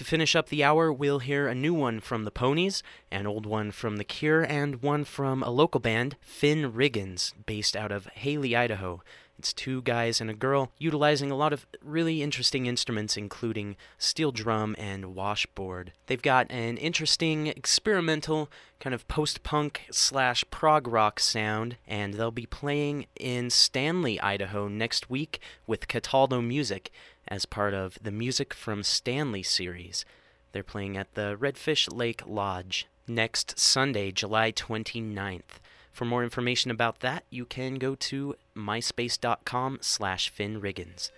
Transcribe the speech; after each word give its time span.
To 0.00 0.04
finish 0.04 0.34
up 0.34 0.48
the 0.48 0.64
hour, 0.64 0.90
we'll 0.90 1.18
hear 1.18 1.46
a 1.46 1.54
new 1.54 1.74
one 1.74 2.00
from 2.00 2.24
the 2.24 2.30
Ponies, 2.30 2.82
an 3.10 3.26
old 3.26 3.44
one 3.44 3.70
from 3.70 3.98
The 3.98 4.04
Cure, 4.04 4.40
and 4.40 4.80
one 4.80 5.04
from 5.04 5.42
a 5.42 5.50
local 5.50 5.78
band, 5.78 6.16
Finn 6.22 6.72
Riggins, 6.72 7.34
based 7.44 7.76
out 7.76 7.92
of 7.92 8.06
Hailey, 8.06 8.56
Idaho. 8.56 9.02
It's 9.40 9.54
two 9.54 9.80
guys 9.80 10.20
and 10.20 10.28
a 10.28 10.34
girl 10.34 10.70
utilizing 10.76 11.30
a 11.30 11.34
lot 11.34 11.54
of 11.54 11.64
really 11.82 12.22
interesting 12.22 12.66
instruments, 12.66 13.16
including 13.16 13.74
steel 13.96 14.32
drum 14.32 14.76
and 14.78 15.14
washboard. 15.14 15.92
They've 16.08 16.20
got 16.20 16.50
an 16.50 16.76
interesting 16.76 17.46
experimental 17.46 18.50
kind 18.80 18.92
of 18.92 19.08
post 19.08 19.42
punk 19.42 19.86
slash 19.90 20.44
prog 20.50 20.86
rock 20.86 21.18
sound, 21.18 21.78
and 21.88 22.12
they'll 22.12 22.30
be 22.30 22.44
playing 22.44 23.06
in 23.18 23.48
Stanley, 23.48 24.20
Idaho 24.20 24.68
next 24.68 25.08
week 25.08 25.40
with 25.66 25.88
Cataldo 25.88 26.42
Music 26.42 26.90
as 27.26 27.46
part 27.46 27.72
of 27.72 27.98
the 28.02 28.12
Music 28.12 28.52
from 28.52 28.82
Stanley 28.82 29.42
series. 29.42 30.04
They're 30.52 30.62
playing 30.62 30.98
at 30.98 31.14
the 31.14 31.34
Redfish 31.40 31.90
Lake 31.90 32.22
Lodge 32.26 32.88
next 33.08 33.58
Sunday, 33.58 34.12
July 34.12 34.52
29th. 34.52 35.60
For 35.92 36.04
more 36.04 36.22
information 36.22 36.70
about 36.70 37.00
that, 37.00 37.24
you 37.30 37.44
can 37.44 37.74
go 37.74 37.94
to 37.94 38.36
myspace.com 38.60 39.78
slash 39.80 40.32
finnriggins. 40.32 41.10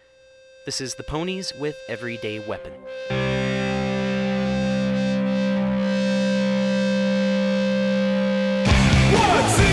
This 0.64 0.80
is 0.80 0.94
The 0.94 1.02
Ponies 1.02 1.52
with 1.58 1.76
Everyday 1.88 2.38
Weapon. 2.46 2.72
What's 9.12 9.58
in 9.58 9.71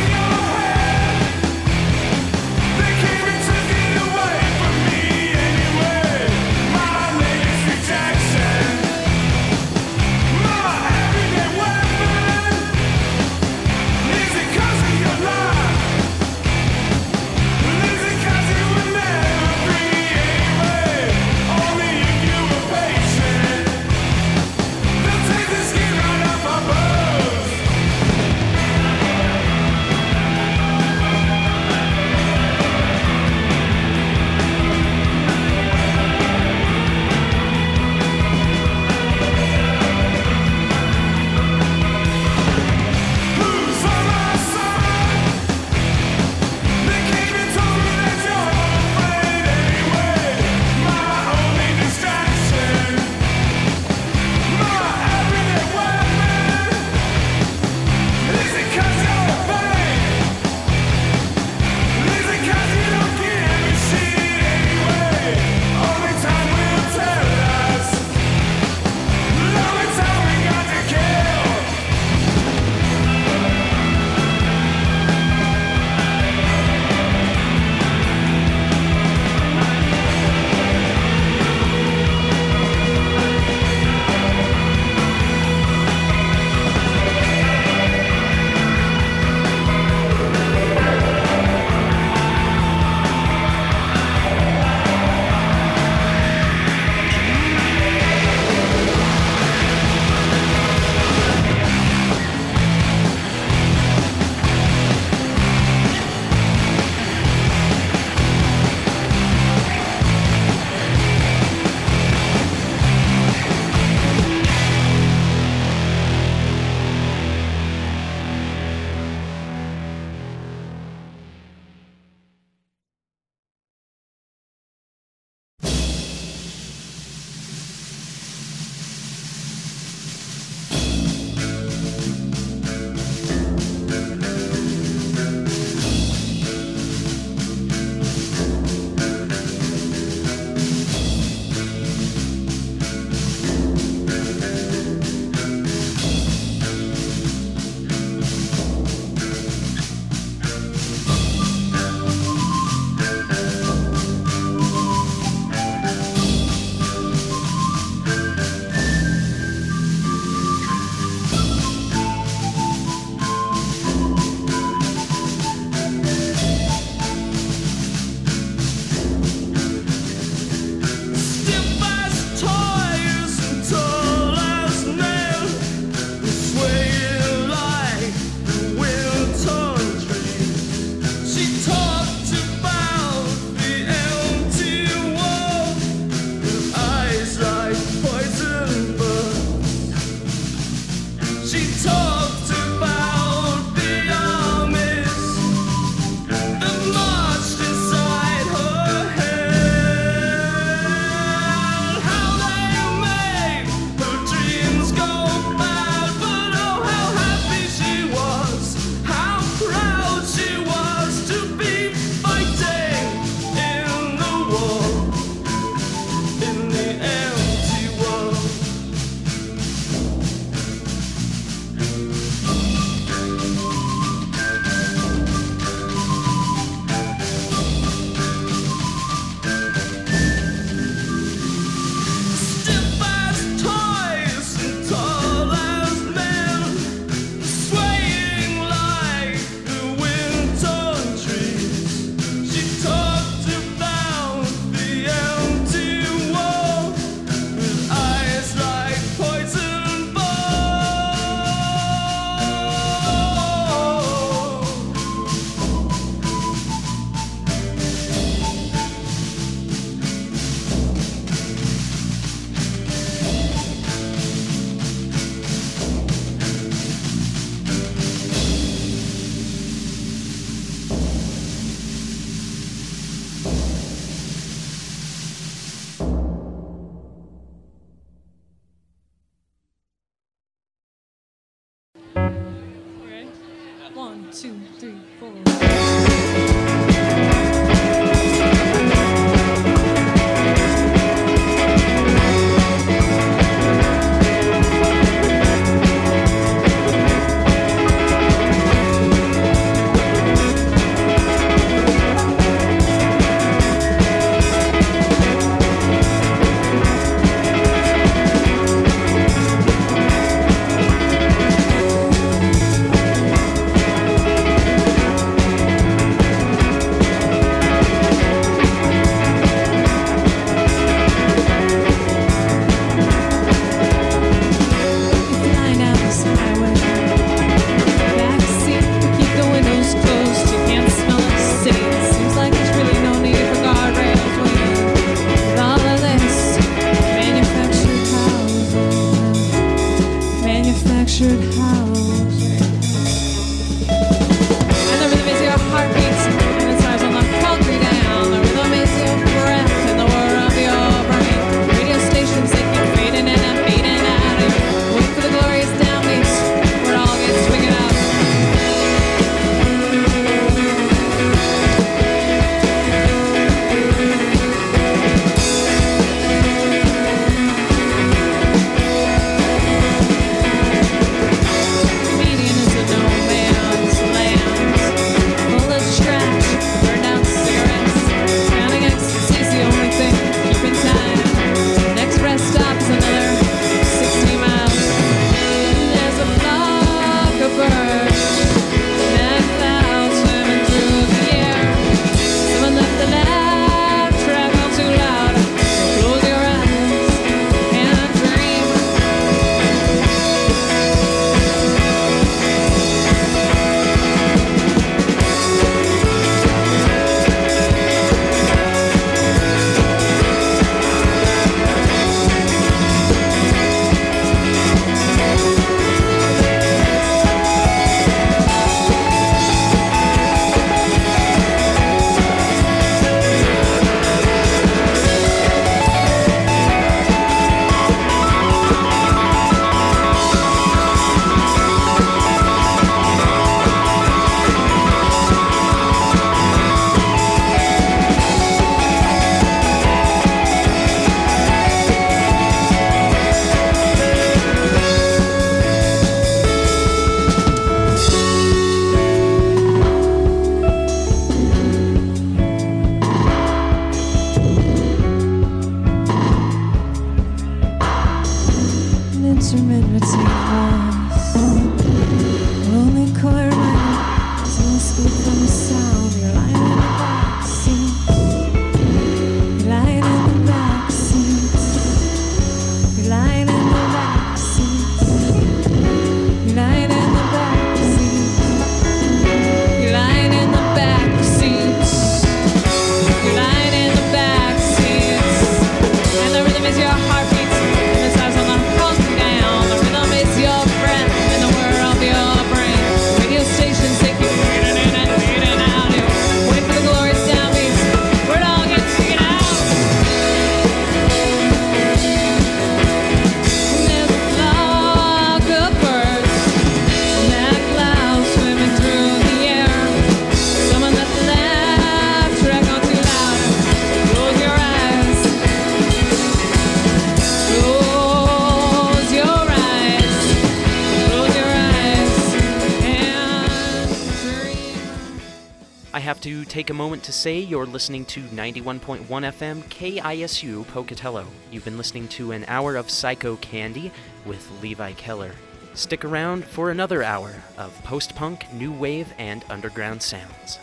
take 526.59 526.69
a 526.69 526.73
moment 526.73 527.01
to 527.01 527.13
say 527.13 527.39
you're 527.39 527.65
listening 527.65 528.03
to 528.03 528.19
91.1 528.19 529.05
FM 529.05 529.63
KISU 529.69 530.67
Pocatello. 530.67 531.25
You've 531.49 531.63
been 531.63 531.77
listening 531.77 532.09
to 532.09 532.33
an 532.33 532.43
hour 532.49 532.75
of 532.75 532.89
Psycho 532.89 533.37
Candy 533.37 533.93
with 534.25 534.45
Levi 534.61 534.91
Keller. 534.91 535.31
Stick 535.73 536.03
around 536.03 536.43
for 536.43 536.69
another 536.69 537.01
hour 537.01 537.33
of 537.57 537.81
post 537.85 538.13
punk, 538.13 538.51
new 538.51 538.73
wave, 538.73 539.13
and 539.17 539.45
underground 539.49 540.03
sounds. 540.03 540.59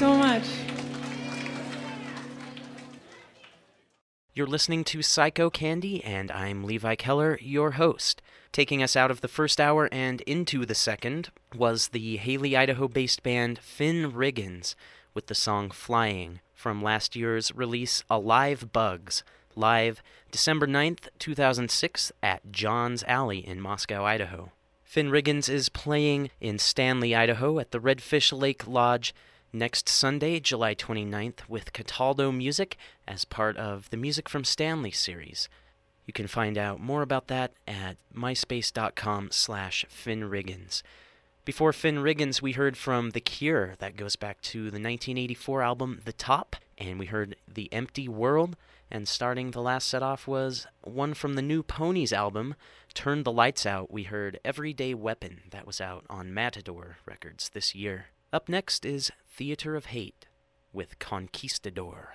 So 0.00 0.16
much. 0.16 0.48
You're 4.32 4.46
listening 4.46 4.82
to 4.84 5.02
Psycho 5.02 5.50
Candy, 5.50 6.02
and 6.02 6.30
I'm 6.30 6.64
Levi 6.64 6.94
Keller, 6.94 7.38
your 7.42 7.72
host. 7.72 8.22
Taking 8.50 8.82
us 8.82 8.96
out 8.96 9.10
of 9.10 9.20
the 9.20 9.28
first 9.28 9.60
hour 9.60 9.90
and 9.92 10.22
into 10.22 10.64
the 10.64 10.74
second 10.74 11.28
was 11.54 11.88
the 11.88 12.16
Hailey, 12.16 12.56
Idaho 12.56 12.88
based 12.88 13.22
band 13.22 13.58
Finn 13.58 14.10
Riggins 14.10 14.74
with 15.12 15.26
the 15.26 15.34
song 15.34 15.70
Flying 15.70 16.40
from 16.54 16.82
last 16.82 17.14
year's 17.14 17.54
release 17.54 18.02
Alive 18.08 18.72
Bugs, 18.72 19.22
live 19.54 20.02
December 20.30 20.66
9th, 20.66 21.08
2006 21.18 22.10
at 22.22 22.50
John's 22.50 23.04
Alley 23.04 23.46
in 23.46 23.60
Moscow, 23.60 24.06
Idaho. 24.06 24.50
Finn 24.82 25.10
Riggins 25.10 25.50
is 25.50 25.68
playing 25.68 26.30
in 26.40 26.58
Stanley, 26.58 27.14
Idaho 27.14 27.58
at 27.58 27.70
the 27.70 27.78
Redfish 27.78 28.32
Lake 28.32 28.66
Lodge 28.66 29.14
next 29.52 29.88
Sunday, 29.88 30.40
July 30.40 30.74
29th, 30.74 31.48
with 31.48 31.72
Cataldo 31.72 32.32
Music 32.32 32.76
as 33.06 33.24
part 33.24 33.56
of 33.56 33.90
the 33.90 33.96
Music 33.96 34.28
from 34.28 34.44
Stanley 34.44 34.90
series. 34.90 35.48
You 36.06 36.12
can 36.12 36.26
find 36.26 36.58
out 36.58 36.80
more 36.80 37.02
about 37.02 37.28
that 37.28 37.52
at 37.66 37.96
myspace.com 38.14 39.28
slash 39.30 39.84
finnriggins. 39.88 40.82
Before 41.44 41.72
Finn 41.72 41.96
Riggins, 41.96 42.42
we 42.42 42.52
heard 42.52 42.76
from 42.76 43.10
The 43.10 43.20
Cure. 43.20 43.74
That 43.78 43.96
goes 43.96 44.14
back 44.14 44.40
to 44.42 44.64
the 44.64 44.76
1984 44.76 45.62
album 45.62 46.00
The 46.04 46.12
Top, 46.12 46.56
and 46.76 46.98
we 46.98 47.06
heard 47.06 47.36
The 47.52 47.72
Empty 47.72 48.08
World. 48.08 48.56
And 48.90 49.08
starting 49.08 49.52
the 49.52 49.62
last 49.62 49.88
set 49.88 50.02
off 50.02 50.26
was 50.26 50.66
one 50.82 51.14
from 51.14 51.34
the 51.34 51.42
new 51.42 51.62
Ponies 51.62 52.12
album, 52.12 52.56
Turn 52.92 53.22
the 53.22 53.32
Lights 53.32 53.64
Out. 53.64 53.90
We 53.90 54.02
heard 54.02 54.38
Everyday 54.44 54.94
Weapon. 54.94 55.42
That 55.50 55.66
was 55.66 55.80
out 55.80 56.04
on 56.10 56.34
Matador 56.34 56.98
Records 57.06 57.48
this 57.50 57.74
year. 57.74 58.06
Up 58.32 58.48
next 58.48 58.84
is 58.84 59.10
Theatre 59.40 59.74
of 59.74 59.86
Hate 59.86 60.26
with 60.70 60.98
Conquistador. 60.98 62.12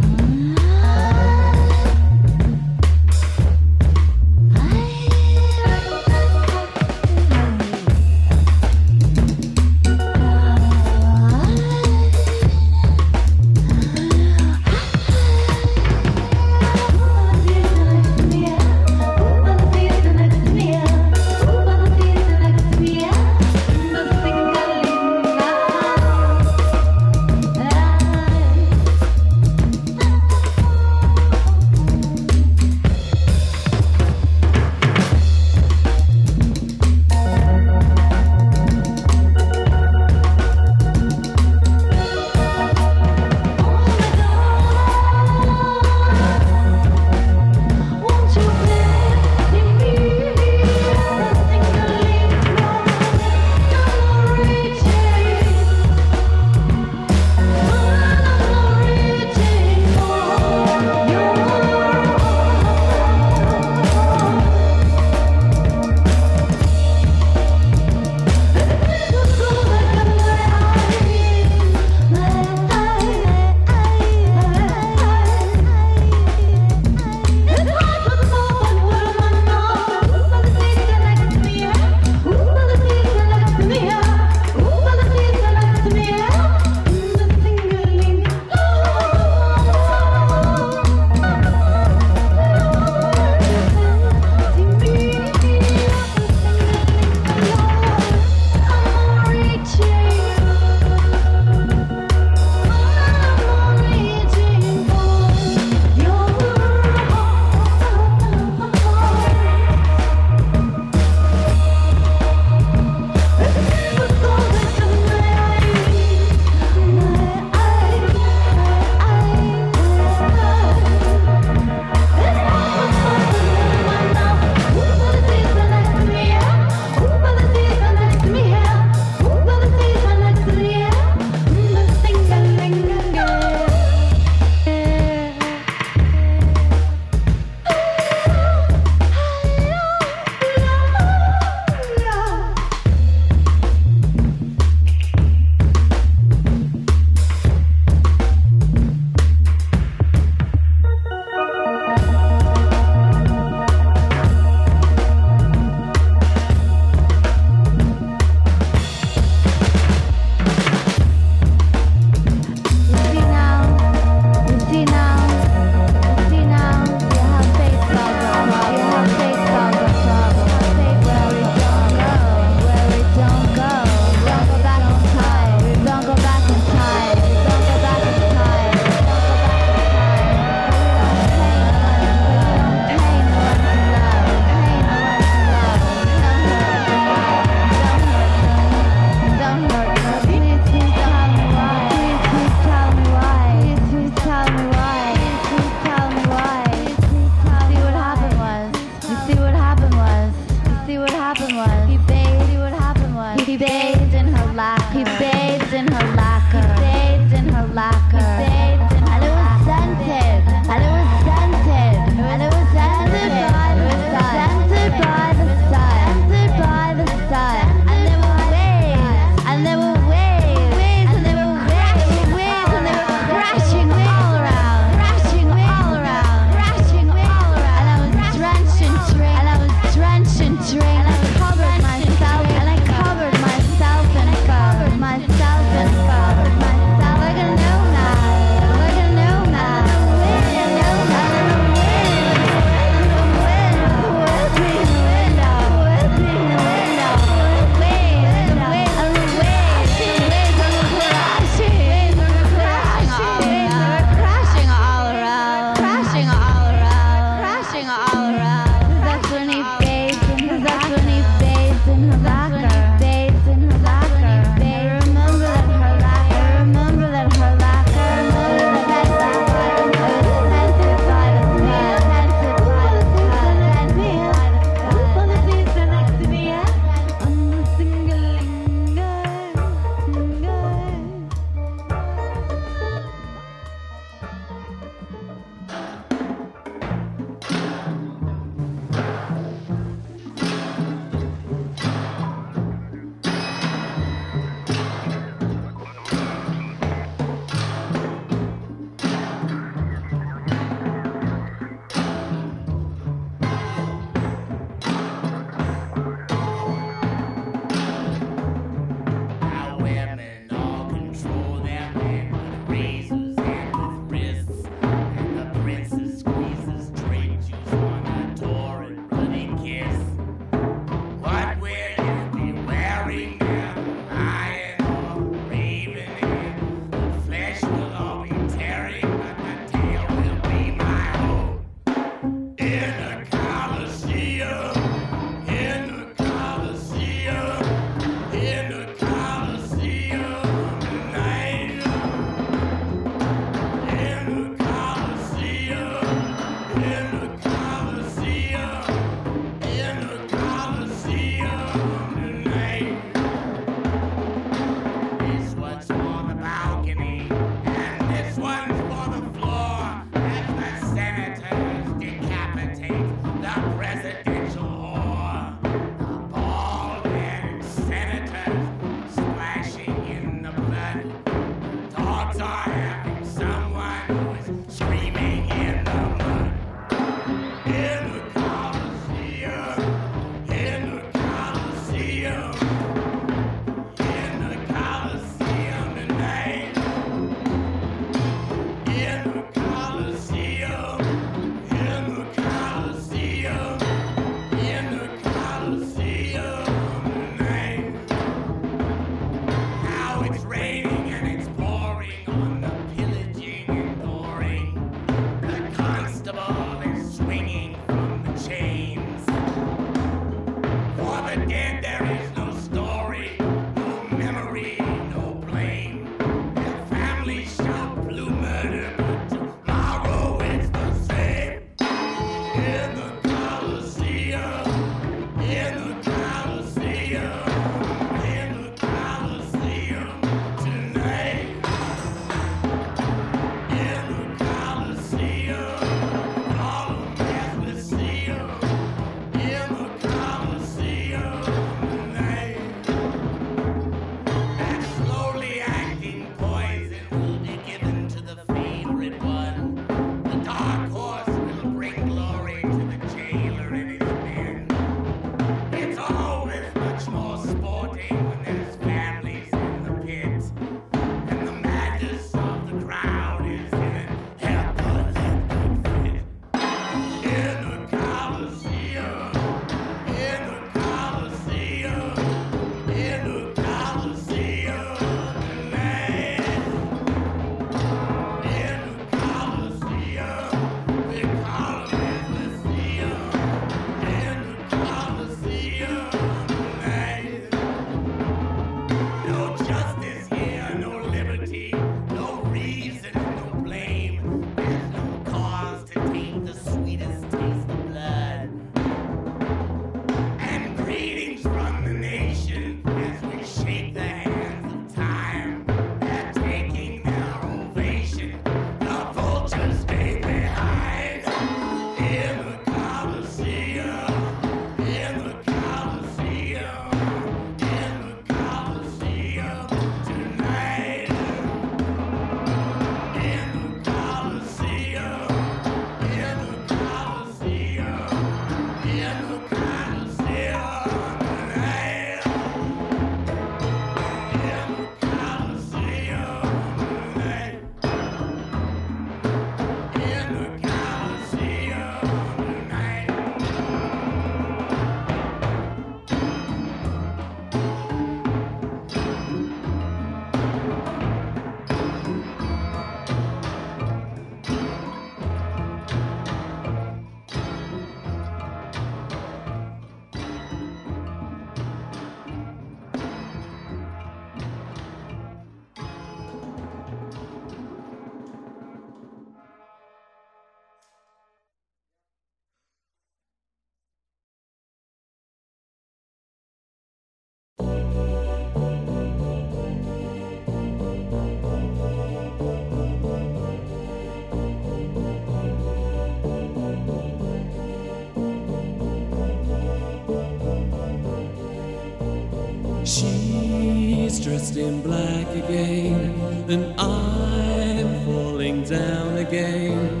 dressed 594.34 594.56
in 594.56 594.82
black 594.82 595.28
again, 595.28 596.10
and 596.50 596.74
I'm 596.80 598.04
falling 598.04 598.64
down 598.64 599.18
again, 599.18 600.00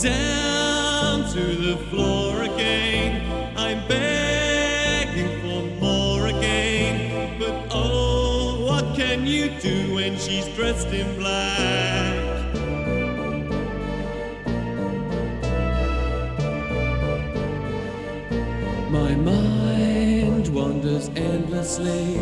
down 0.00 1.28
to 1.32 1.44
the 1.66 1.76
floor 1.90 2.42
again. 2.42 3.20
I'm 3.56 3.80
begging 3.88 5.40
for 5.40 5.62
more 5.82 6.28
again, 6.28 7.36
but 7.40 7.66
oh, 7.72 8.64
what 8.64 8.94
can 8.94 9.26
you 9.26 9.50
do 9.60 9.96
when 9.96 10.18
she's 10.18 10.46
dressed 10.54 10.92
in 10.92 11.18
black? 11.18 12.14
My 18.92 19.16
mind 19.16 20.46
wanders 20.54 21.08
endlessly 21.16 22.13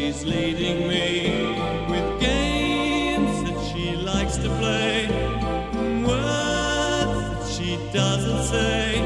She's 0.00 0.24
leading 0.24 0.88
me 0.88 1.54
with 1.90 2.20
games 2.20 3.42
that 3.44 3.58
she 3.68 3.96
likes 3.96 4.38
to 4.38 4.48
play, 4.58 5.06
words 6.02 7.28
that 7.28 7.46
she 7.46 7.78
doesn't 7.92 8.44
say. 8.44 9.02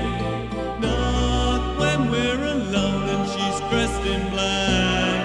Not 0.79 1.79
when 1.81 2.11
we're 2.13 2.45
alone 2.45 3.09
and 3.09 3.29
she's 3.29 3.59
dressed 3.71 4.05
in 4.07 4.31
black. 4.31 5.23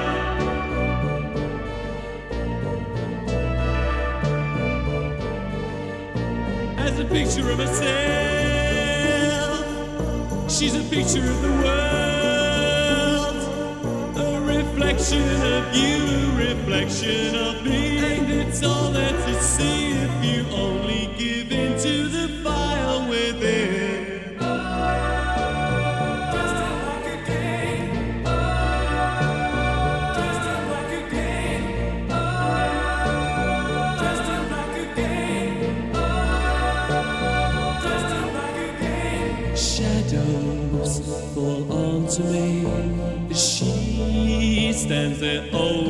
As 6.79 6.99
a 6.99 7.05
picture 7.05 7.47
of 7.51 7.59
herself, 7.59 8.49
she's 10.51 10.73
a 10.73 10.83
picture 10.89 11.29
of 11.29 11.41
the 11.43 11.49
world. 11.61 11.68
picture 14.99 15.45
of 15.45 15.73
you, 15.73 16.29
reflection 16.37 17.33
of 17.33 17.63
me, 17.63 17.99
and 17.99 18.29
it's 18.29 18.61
all 18.63 18.91
that 18.91 19.13
you 19.29 19.35
see 19.39 19.91
if 19.93 20.25
you 20.25 20.45
only 20.53 21.09
give. 21.17 21.38
stands 44.89 45.19
there, 45.19 45.47
oh. 45.53 45.88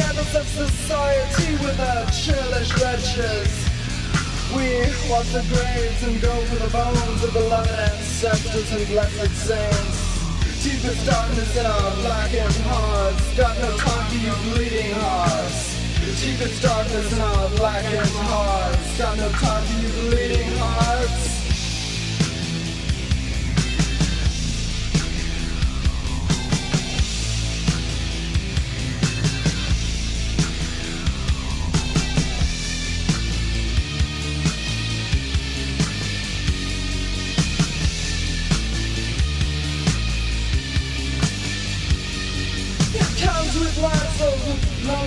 Scandals 0.00 0.34
of 0.34 0.46
society 0.46 1.52
with 1.64 1.78
our 1.80 2.04
churlish 2.10 2.72
wretches. 2.80 3.52
We 4.56 4.66
watch 5.10 5.28
the 5.32 5.44
graves 5.52 6.02
and 6.02 6.20
go 6.20 6.34
for 6.46 6.56
the 6.56 6.70
bones 6.70 7.22
of 7.24 7.32
beloved 7.32 7.70
ancestors 7.70 8.72
and 8.72 8.86
blessed 8.88 9.34
saints. 9.36 10.64
Deepest 10.64 11.06
darkness 11.06 11.56
in 11.56 11.66
our 11.66 11.90
blackened 12.02 12.56
hearts. 12.68 13.36
Got 13.36 13.56
no 13.58 13.70
you 14.12 14.32
bleeding 14.52 14.92
hearts. 14.92 15.76
Deepest 16.20 16.62
darkness 16.62 17.12
in 17.12 17.20
our 17.20 17.48
blackened 17.56 18.14
hearts. 18.28 18.98
Got 18.98 19.16
no 19.18 19.28
you 19.28 20.10
bleeding 20.10 20.50
hearts. 20.58 21.29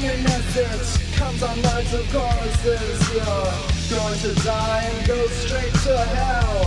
It 0.05 0.99
comes 1.15 1.41
on 1.41 1.61
nights 1.61 1.93
of 1.93 2.05
choruses. 2.11 3.13
You're 3.13 3.97
going 3.97 4.19
to 4.19 4.43
die 4.43 4.81
and 4.83 5.07
go 5.07 5.27
straight 5.27 5.73
to 5.73 5.97
hell. 5.97 6.65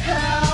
Hell. 0.00 0.49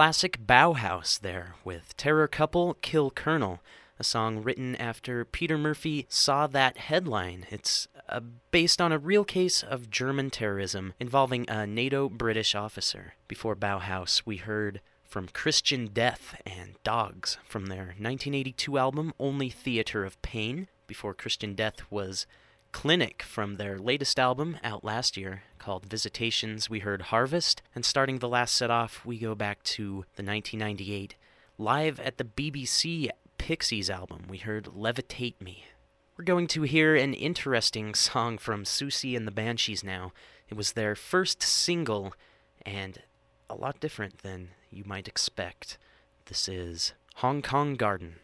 Classic 0.00 0.38
Bauhaus 0.46 1.20
there 1.20 1.56
with 1.62 1.94
Terror 1.98 2.26
Couple 2.26 2.72
Kill 2.80 3.10
Colonel, 3.10 3.60
a 3.98 4.02
song 4.02 4.42
written 4.42 4.74
after 4.76 5.26
Peter 5.26 5.58
Murphy 5.58 6.06
saw 6.08 6.46
that 6.46 6.78
headline. 6.78 7.44
It's 7.50 7.86
uh, 8.08 8.20
based 8.50 8.80
on 8.80 8.92
a 8.92 8.98
real 8.98 9.24
case 9.26 9.62
of 9.62 9.90
German 9.90 10.30
terrorism 10.30 10.94
involving 10.98 11.44
a 11.50 11.66
NATO 11.66 12.08
British 12.08 12.54
officer. 12.54 13.12
Before 13.28 13.54
Bauhaus, 13.54 14.22
we 14.24 14.38
heard 14.38 14.80
from 15.04 15.28
Christian 15.28 15.88
Death 15.88 16.34
and 16.46 16.82
Dogs 16.82 17.36
from 17.44 17.66
their 17.66 17.94
1982 17.98 18.78
album 18.78 19.12
Only 19.20 19.50
Theater 19.50 20.06
of 20.06 20.22
Pain. 20.22 20.68
Before 20.86 21.12
Christian 21.12 21.54
Death 21.54 21.82
was 21.90 22.26
Clinic 22.72 23.22
from 23.22 23.56
their 23.56 23.78
latest 23.78 24.18
album 24.18 24.58
out 24.62 24.84
last 24.84 25.16
year 25.16 25.42
called 25.58 25.86
Visitations. 25.86 26.70
We 26.70 26.80
heard 26.80 27.02
Harvest, 27.02 27.62
and 27.74 27.84
starting 27.84 28.18
the 28.18 28.28
last 28.28 28.56
set 28.56 28.70
off, 28.70 29.04
we 29.04 29.18
go 29.18 29.34
back 29.34 29.62
to 29.64 30.04
the 30.16 30.22
1998 30.22 31.16
live 31.58 32.00
at 32.00 32.16
the 32.16 32.24
BBC 32.24 33.10
Pixies 33.38 33.90
album. 33.90 34.24
We 34.28 34.38
heard 34.38 34.64
Levitate 34.64 35.40
Me. 35.40 35.64
We're 36.16 36.24
going 36.24 36.46
to 36.48 36.62
hear 36.62 36.96
an 36.96 37.14
interesting 37.14 37.94
song 37.94 38.38
from 38.38 38.64
Siouxsie 38.64 39.16
and 39.16 39.26
the 39.26 39.32
Banshees 39.32 39.84
now. 39.84 40.12
It 40.48 40.56
was 40.56 40.72
their 40.72 40.94
first 40.94 41.42
single 41.42 42.14
and 42.64 43.02
a 43.48 43.54
lot 43.54 43.80
different 43.80 44.18
than 44.18 44.50
you 44.70 44.84
might 44.84 45.08
expect. 45.08 45.78
This 46.26 46.48
is 46.48 46.92
Hong 47.16 47.42
Kong 47.42 47.74
Garden. 47.74 48.16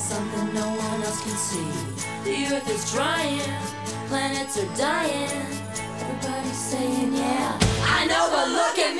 something 0.00 0.54
no 0.54 0.66
one 0.66 1.02
else 1.02 1.20
can 1.22 1.36
see. 1.36 1.70
The 2.24 2.54
earth 2.54 2.68
is 2.70 2.90
drying, 2.92 3.52
planets 4.08 4.56
are 4.56 4.76
dying. 4.76 5.30
Everybody's 6.00 6.56
saying, 6.56 7.12
yeah. 7.14 7.58
I 7.98 8.06
know, 8.06 8.24
but 8.32 8.48
look 8.48 8.78
at 8.78 8.94
me. 8.96 8.99